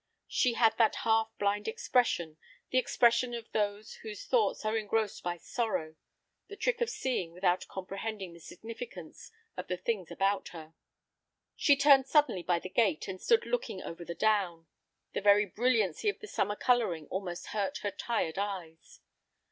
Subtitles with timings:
[0.27, 2.39] She had that half blind expression,
[2.71, 5.95] the expression of those whose thoughts are engrossed by sorrow;
[6.47, 10.73] the trick of seeing without comprehending the significance of the things about her.
[11.55, 14.65] She turned suddenly by the gate, and stood looking over the down.
[15.13, 19.01] The very brilliancy of the summer coloring almost hurt her tired eyes.